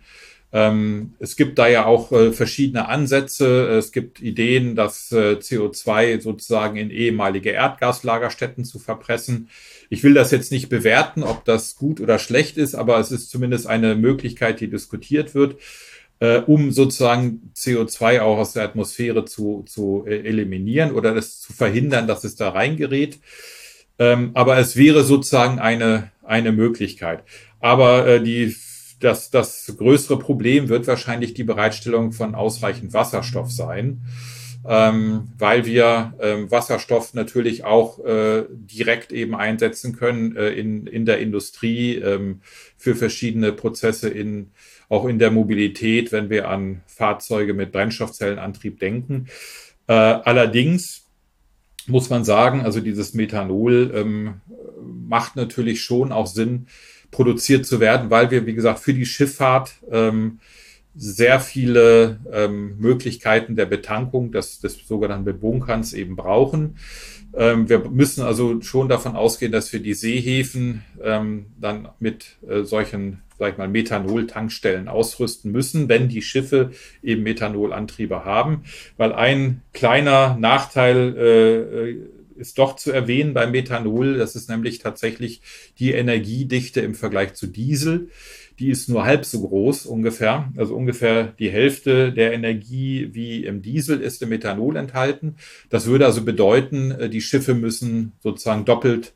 [0.54, 3.68] Ähm, es gibt da ja auch äh, verschiedene Ansätze.
[3.68, 9.48] Es gibt Ideen, das äh, CO2 sozusagen in ehemalige Erdgaslagerstätten zu verpressen.
[9.88, 13.30] Ich will das jetzt nicht bewerten, ob das gut oder schlecht ist, aber es ist
[13.30, 15.56] zumindest eine Möglichkeit, die diskutiert wird,
[16.20, 21.54] äh, um sozusagen CO2 auch aus der Atmosphäre zu, zu äh, eliminieren oder das zu
[21.54, 23.20] verhindern, dass es da reingerät.
[23.98, 27.24] Ähm, aber es wäre sozusagen eine, eine Möglichkeit.
[27.60, 28.54] Aber äh, die
[29.04, 34.02] das, das größere Problem wird wahrscheinlich die Bereitstellung von ausreichend Wasserstoff sein,
[34.66, 41.04] ähm, weil wir ähm, Wasserstoff natürlich auch äh, direkt eben einsetzen können äh, in, in
[41.04, 42.40] der Industrie ähm,
[42.76, 44.50] für verschiedene Prozesse in
[44.88, 49.28] auch in der Mobilität, wenn wir an Fahrzeuge mit Brennstoffzellenantrieb denken.
[49.86, 51.06] Äh, allerdings
[51.86, 54.42] muss man sagen, also dieses Methanol ähm,
[54.82, 56.66] macht natürlich schon auch Sinn,
[57.12, 60.40] produziert zu werden, weil wir, wie gesagt, für die Schifffahrt ähm,
[60.94, 66.76] sehr viele ähm, Möglichkeiten der Betankung des, des sogenannten Bebunkerns eben brauchen.
[67.34, 72.64] Ähm, wir müssen also schon davon ausgehen, dass wir die Seehäfen ähm, dann mit äh,
[72.64, 76.72] solchen, sag ich mal, Methanol-Tankstellen ausrüsten müssen, wenn die Schiffe
[77.02, 78.64] eben Methanolantriebe haben.
[78.98, 81.98] Weil ein kleiner Nachteil äh, äh
[82.36, 84.18] ist doch zu erwähnen beim Methanol.
[84.18, 85.42] Das ist nämlich tatsächlich
[85.78, 88.08] die Energiedichte im Vergleich zu Diesel.
[88.58, 90.52] Die ist nur halb so groß ungefähr.
[90.56, 95.36] Also ungefähr die Hälfte der Energie wie im Diesel ist im Methanol enthalten.
[95.70, 99.14] Das würde also bedeuten, äh, die Schiffe müssen sozusagen doppelt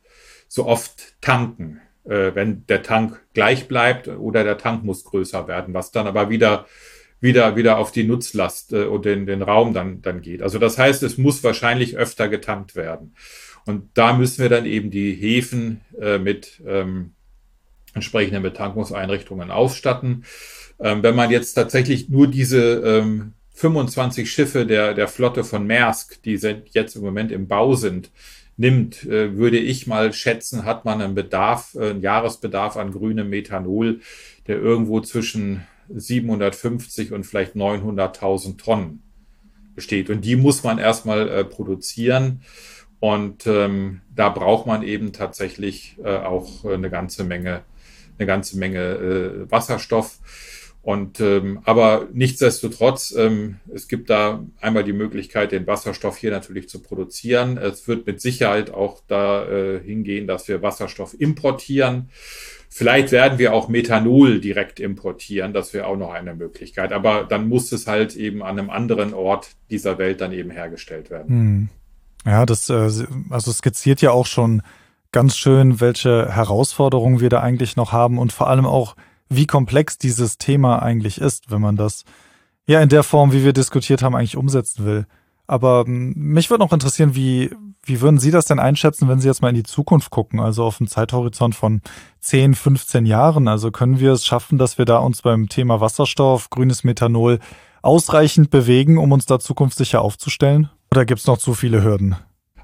[0.48, 5.74] so oft tanken, äh, wenn der Tank gleich bleibt oder der Tank muss größer werden,
[5.74, 6.66] was dann aber wieder
[7.20, 10.42] wieder, wieder auf die Nutzlast äh, und den, den Raum dann, dann geht.
[10.42, 13.14] Also das heißt, es muss wahrscheinlich öfter getankt werden.
[13.66, 17.12] Und da müssen wir dann eben die Häfen äh, mit ähm,
[17.94, 20.24] entsprechenden Betankungseinrichtungen ausstatten.
[20.78, 26.22] Ähm, wenn man jetzt tatsächlich nur diese ähm, 25 Schiffe der, der Flotte von Maersk,
[26.22, 28.10] die sind jetzt im Moment im Bau sind,
[28.56, 33.30] nimmt, äh, würde ich mal schätzen, hat man einen Bedarf, äh, einen Jahresbedarf an grünem
[33.30, 34.00] Methanol,
[34.46, 39.02] der irgendwo zwischen 750 und vielleicht 900.000 Tonnen
[39.74, 40.10] besteht.
[40.10, 42.42] Und die muss man erstmal äh, produzieren.
[42.98, 47.62] Und ähm, da braucht man eben tatsächlich äh, auch eine ganze Menge,
[48.18, 50.18] eine ganze Menge äh, Wasserstoff.
[50.86, 56.68] Und ähm, aber nichtsdestotrotz, ähm, es gibt da einmal die Möglichkeit, den Wasserstoff hier natürlich
[56.68, 57.58] zu produzieren.
[57.58, 62.10] Es wird mit Sicherheit auch da äh, hingehen, dass wir Wasserstoff importieren.
[62.68, 66.92] Vielleicht werden wir auch Methanol direkt importieren, das wäre auch noch eine Möglichkeit.
[66.92, 71.10] Aber dann muss es halt eben an einem anderen Ort dieser Welt dann eben hergestellt
[71.10, 71.28] werden.
[71.28, 71.68] Hm.
[72.26, 74.62] Ja, das äh, also skizziert ja auch schon
[75.12, 78.96] ganz schön, welche Herausforderungen wir da eigentlich noch haben und vor allem auch,
[79.28, 82.04] wie komplex dieses Thema eigentlich ist, wenn man das
[82.66, 85.06] ja in der Form, wie wir diskutiert haben, eigentlich umsetzen will.
[85.46, 87.50] Aber hm, mich würde noch interessieren, wie,
[87.84, 90.64] wie würden Sie das denn einschätzen, wenn Sie jetzt mal in die Zukunft gucken, also
[90.64, 91.82] auf einen Zeithorizont von
[92.20, 93.48] 10, 15 Jahren?
[93.48, 97.38] Also können wir es schaffen, dass wir da uns beim Thema Wasserstoff, grünes Methanol
[97.82, 100.70] ausreichend bewegen, um uns da zukunftssicher aufzustellen?
[100.90, 102.16] Oder gibt es noch zu viele Hürden?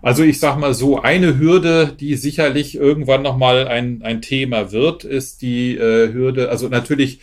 [0.03, 5.05] Also ich sag mal so, eine Hürde, die sicherlich irgendwann nochmal ein, ein Thema wird,
[5.05, 7.21] ist die äh, Hürde, also natürlich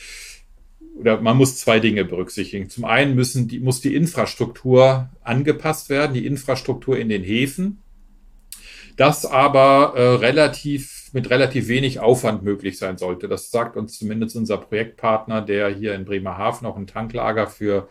[0.99, 2.69] oder man muss zwei Dinge berücksichtigen.
[2.69, 7.81] Zum einen müssen die, muss die Infrastruktur angepasst werden, die Infrastruktur in den Häfen.
[8.97, 13.29] Das aber äh, relativ, mit relativ wenig Aufwand möglich sein sollte.
[13.29, 17.88] Das sagt uns zumindest unser Projektpartner, der hier in Bremerhaven auch ein Tanklager für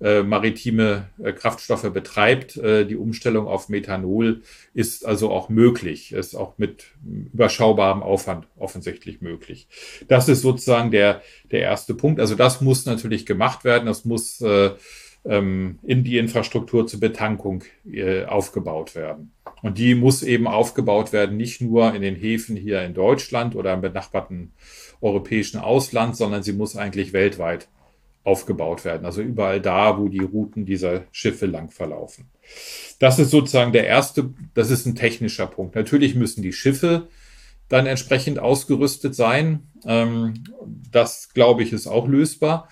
[0.00, 2.56] äh, maritime äh, Kraftstoffe betreibt.
[2.56, 6.92] Äh, die Umstellung auf Methanol ist also auch möglich, ist auch mit
[7.32, 9.66] überschaubarem Aufwand offensichtlich möglich.
[10.06, 12.20] Das ist sozusagen der, der erste Punkt.
[12.20, 13.86] Also das muss natürlich gemacht werden.
[13.86, 14.70] Das muss äh,
[15.24, 17.64] ähm, in die Infrastruktur zur Betankung
[18.28, 19.32] aufgebaut werden.
[19.62, 23.74] Und die muss eben aufgebaut werden, nicht nur in den Häfen hier in Deutschland oder
[23.74, 24.52] im benachbarten
[25.00, 27.68] europäischen Ausland, sondern sie muss eigentlich weltweit
[28.24, 29.06] aufgebaut werden.
[29.06, 32.28] Also überall da, wo die Routen dieser Schiffe lang verlaufen.
[32.98, 35.74] Das ist sozusagen der erste, das ist ein technischer Punkt.
[35.74, 37.08] Natürlich müssen die Schiffe
[37.68, 39.68] dann entsprechend ausgerüstet sein.
[39.86, 40.44] Ähm,
[40.90, 42.68] das, glaube ich, ist auch lösbar.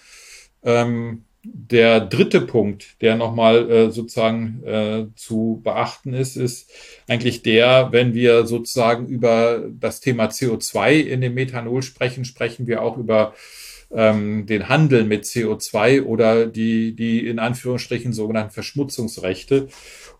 [0.63, 6.71] Ähm, der dritte Punkt, der nochmal äh, sozusagen äh, zu beachten ist, ist
[7.07, 12.83] eigentlich der, wenn wir sozusagen über das Thema CO2 in dem Methanol sprechen, sprechen wir
[12.83, 13.35] auch über
[13.93, 19.69] ähm, den Handel mit CO2 oder die, die in Anführungsstrichen sogenannten Verschmutzungsrechte.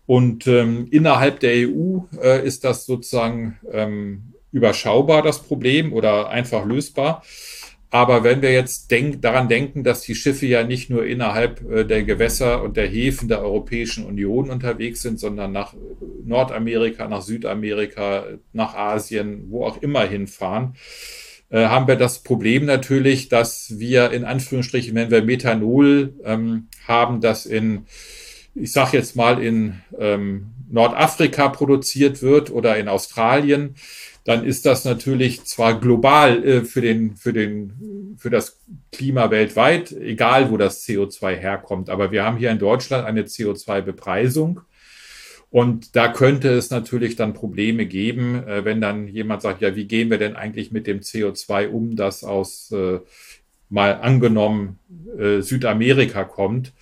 [0.05, 6.65] Und ähm, innerhalb der EU äh, ist das sozusagen ähm, überschaubar, das Problem, oder einfach
[6.65, 7.23] lösbar.
[7.89, 11.85] Aber wenn wir jetzt denk, daran denken, dass die Schiffe ja nicht nur innerhalb äh,
[11.85, 15.73] der Gewässer und der Häfen der Europäischen Union unterwegs sind, sondern nach
[16.25, 20.75] Nordamerika, nach Südamerika, nach Asien, wo auch immer hinfahren,
[21.49, 27.21] äh, haben wir das Problem natürlich, dass wir in Anführungsstrichen, wenn wir Methanol ähm, haben,
[27.21, 27.85] das in,
[28.53, 33.75] ich sage jetzt mal, in ähm, Nordafrika produziert wird oder in Australien,
[34.25, 38.59] dann ist das natürlich zwar global äh, für den, für den, für das
[38.91, 41.89] Klima weltweit, egal wo das CO2 herkommt.
[41.89, 44.59] Aber wir haben hier in Deutschland eine CO2-Bepreisung.
[45.49, 49.85] Und da könnte es natürlich dann Probleme geben, äh, wenn dann jemand sagt, ja, wie
[49.85, 52.99] gehen wir denn eigentlich mit dem CO2 um, das aus äh,
[53.69, 54.79] mal angenommen
[55.17, 56.73] äh, Südamerika kommt?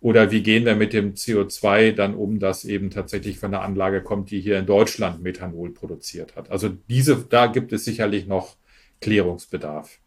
[0.00, 4.02] Oder wie gehen wir mit dem CO2 dann um, das eben tatsächlich von einer Anlage
[4.02, 6.50] kommt, die hier in Deutschland Methanol produziert hat?
[6.50, 8.56] Also diese, da gibt es sicherlich noch
[9.00, 9.98] Klärungsbedarf.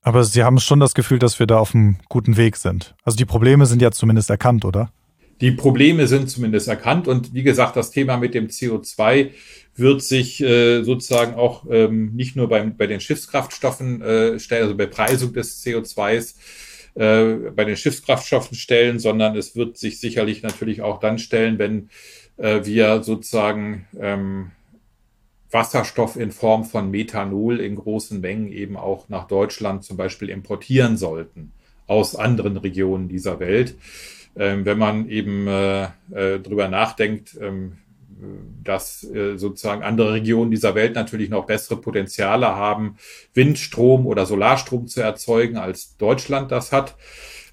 [0.00, 2.94] Aber Sie haben schon das Gefühl, dass wir da auf einem guten Weg sind.
[3.04, 4.90] Also die Probleme sind ja zumindest erkannt, oder?
[5.42, 9.30] Die Probleme sind zumindest erkannt und wie gesagt, das Thema mit dem CO2
[9.74, 14.76] wird sich äh, sozusagen auch ähm, nicht nur beim, bei den Schiffskraftstoffen äh, stellen, also
[14.76, 16.36] bei Preisung des CO2s,
[16.94, 21.88] äh, bei den Schiffskraftstoffen stellen, sondern es wird sich sicherlich natürlich auch dann stellen, wenn
[22.36, 24.52] äh, wir sozusagen ähm,
[25.50, 30.96] Wasserstoff in Form von Methanol in großen Mengen eben auch nach Deutschland zum Beispiel importieren
[30.96, 31.50] sollten
[31.88, 33.74] aus anderen Regionen dieser Welt.
[34.36, 37.78] Ähm, wenn man eben äh, äh, drüber nachdenkt, ähm,
[38.62, 42.96] dass äh, sozusagen andere Regionen dieser Welt natürlich noch bessere Potenziale haben,
[43.34, 46.96] Windstrom oder Solarstrom zu erzeugen, als Deutschland das hat.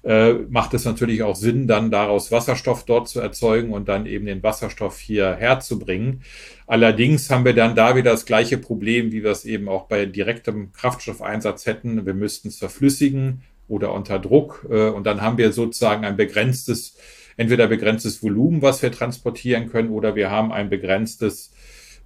[0.02, 4.24] Äh, macht es natürlich auch Sinn, dann daraus Wasserstoff dort zu erzeugen und dann eben
[4.24, 6.22] den Wasserstoff hier herzubringen.
[6.66, 10.06] Allerdings haben wir dann da wieder das gleiche Problem, wie wir es eben auch bei
[10.06, 12.06] direktem Kraftstoffeinsatz hätten.
[12.06, 16.96] Wir müssten es verflüssigen oder unter Druck äh, und dann haben wir sozusagen ein begrenztes
[17.36, 21.52] entweder begrenztes Volumen, was wir transportieren können, oder wir haben ein begrenztes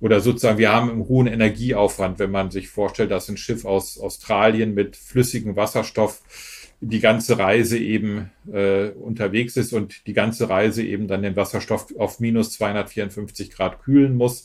[0.00, 3.98] oder sozusagen wir haben einen hohen Energieaufwand, wenn man sich vorstellt, dass ein Schiff aus
[3.98, 6.20] Australien mit flüssigem Wasserstoff
[6.86, 11.86] die ganze Reise eben äh, unterwegs ist und die ganze Reise eben dann den Wasserstoff
[11.98, 14.44] auf minus 254 Grad kühlen muss,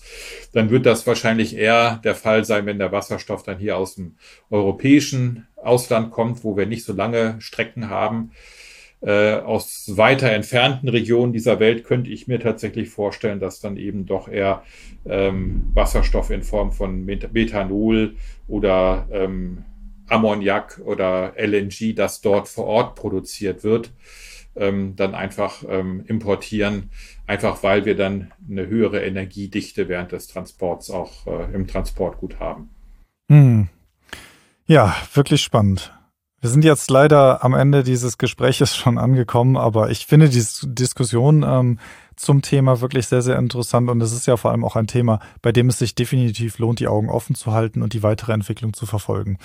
[0.53, 4.15] dann wird das wahrscheinlich eher der Fall sein, wenn der Wasserstoff dann hier aus dem
[4.49, 8.31] europäischen Ausland kommt, wo wir nicht so lange Strecken haben.
[9.01, 14.05] Äh, aus weiter entfernten Regionen dieser Welt könnte ich mir tatsächlich vorstellen, dass dann eben
[14.05, 14.63] doch eher
[15.05, 18.15] ähm, Wasserstoff in Form von Methanol
[18.47, 19.63] oder ähm,
[20.10, 23.91] Ammoniak oder LNG, das dort vor Ort produziert wird,
[24.55, 26.89] ähm, dann einfach ähm, importieren,
[27.28, 32.39] einfach weil wir dann eine höhere Energiedichte während des Transports auch äh, im Transport gut
[32.39, 32.70] haben.
[33.30, 33.70] Hm.
[34.66, 35.93] Ja, wirklich spannend.
[36.41, 41.43] Wir sind jetzt leider am Ende dieses Gespräches schon angekommen, aber ich finde die Diskussion
[41.43, 41.80] ähm,
[42.16, 45.20] zum Thema wirklich sehr, sehr interessant und es ist ja vor allem auch ein Thema,
[45.41, 48.74] bei dem es sich definitiv lohnt, die Augen offen zu halten und die weitere Entwicklung
[48.74, 49.38] zu verfolgen.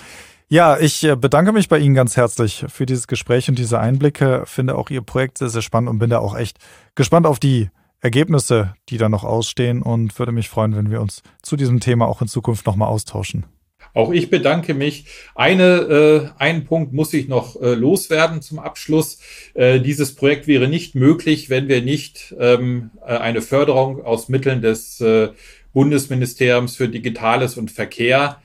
[0.47, 4.43] Ja, ich äh, bedanke mich bei Ihnen ganz herzlich für dieses Gespräch und diese Einblicke.
[4.45, 6.59] Finde auch Ihr Projekt sehr, sehr spannend und bin da auch echt
[6.93, 7.69] gespannt auf die
[7.99, 12.07] Ergebnisse, die da noch ausstehen und würde mich freuen, wenn wir uns zu diesem Thema
[12.07, 13.47] auch in Zukunft nochmal austauschen.
[13.95, 15.05] Auch ich bedanke mich.
[15.33, 19.19] Eine, äh, einen Punkt muss ich noch äh, loswerden zum Abschluss.
[19.55, 24.61] Äh, dieses Projekt wäre nicht möglich, wenn wir nicht ähm, äh, eine Förderung aus Mitteln
[24.61, 25.29] des äh,
[25.73, 28.41] Bundesministeriums für Digitales und Verkehr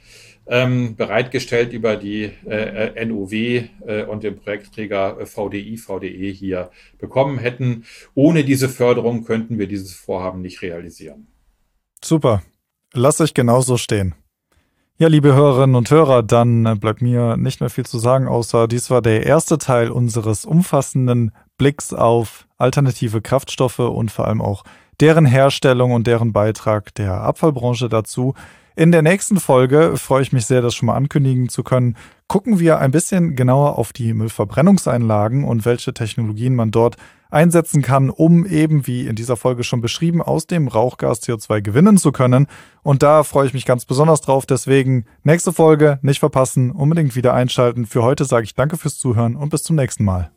[0.51, 3.69] ähm, bereitgestellt über die äh, äh NOW äh,
[4.05, 7.85] und den Projektträger äh, VDI, VDE hier bekommen hätten.
[8.15, 11.29] Ohne diese Förderung könnten wir dieses Vorhaben nicht realisieren.
[12.05, 12.43] Super.
[12.93, 14.15] Lass euch genauso stehen.
[14.99, 18.67] Ja, liebe Hörerinnen und Hörer, dann äh, bleibt mir nicht mehr viel zu sagen, außer
[18.67, 24.65] dies war der erste Teil unseres umfassenden Blicks auf alternative Kraftstoffe und vor allem auch
[25.01, 28.35] deren Herstellung und deren Beitrag der Abfallbranche dazu.
[28.77, 31.97] In der nächsten Folge freue ich mich sehr, das schon mal ankündigen zu können.
[32.29, 36.97] Gucken wir ein bisschen genauer auf die Müllverbrennungseinlagen und welche Technologien man dort
[37.31, 41.97] einsetzen kann, um eben, wie in dieser Folge schon beschrieben, aus dem Rauchgas CO2 gewinnen
[41.97, 42.47] zu können.
[42.83, 44.47] Und da freue ich mich ganz besonders drauf.
[44.47, 47.87] Deswegen nächste Folge nicht verpassen, unbedingt wieder einschalten.
[47.87, 50.31] Für heute sage ich danke fürs Zuhören und bis zum nächsten Mal.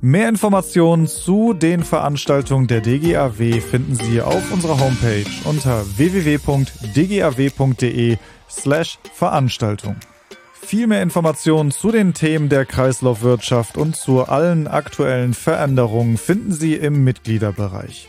[0.00, 6.86] Mehr Informationen zu den Veranstaltungen der DGAW finden Sie auf unserer Homepage unter www.dgaw.de
[8.48, 9.96] slash Veranstaltung.
[10.52, 16.74] Viel mehr Informationen zu den Themen der Kreislaufwirtschaft und zu allen aktuellen Veränderungen finden Sie
[16.74, 18.08] im Mitgliederbereich.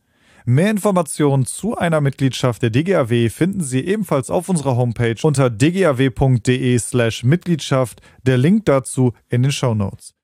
[0.45, 8.01] Mehr Informationen zu einer Mitgliedschaft der DGAW finden Sie ebenfalls auf unserer Homepage unter dgaw.de/mitgliedschaft.
[8.23, 10.15] Der Link dazu in den Show Notes.